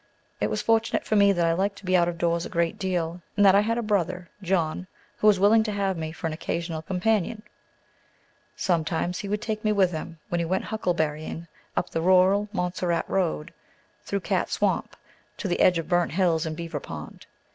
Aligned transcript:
It 0.39 0.49
was 0.49 0.63
fortunate 0.63 1.05
for 1.05 1.15
me 1.15 1.31
that 1.31 1.45
I 1.45 1.53
liked 1.53 1.75
to 1.77 1.85
be 1.85 1.95
out 1.95 2.07
of 2.09 2.17
doors 2.17 2.43
a 2.43 2.49
great 2.49 2.79
deal, 2.79 3.21
and 3.37 3.45
that 3.45 3.53
I 3.53 3.61
had 3.61 3.77
a 3.77 3.83
brother, 3.83 4.31
John, 4.41 4.87
who 5.17 5.27
was 5.27 5.39
willing 5.39 5.61
to 5.65 5.71
have 5.71 5.95
me 5.95 6.11
for 6.11 6.25
an 6.25 6.33
occasional 6.33 6.81
companion. 6.81 7.43
Sometimes 8.55 9.19
he 9.19 9.29
would 9.29 9.43
take 9.43 9.63
me 9.63 9.71
with 9.71 9.91
him 9.91 10.17
when 10.29 10.39
he 10.39 10.45
went 10.45 10.65
huckleberrying, 10.65 11.45
up 11.77 11.91
the 11.91 12.01
rural 12.01 12.49
Montserrat 12.51 13.07
Road, 13.07 13.53
through 14.03 14.21
Cat 14.21 14.49
Swamp, 14.49 14.95
to 15.37 15.47
the 15.47 15.59
edge 15.59 15.77
of 15.77 15.87
Burnt 15.87 16.13
Hills 16.13 16.47
and 16.47 16.57
Beaver 16.57 16.79
Pond. 16.79 17.27